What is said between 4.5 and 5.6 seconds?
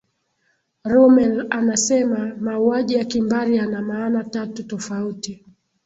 tofauti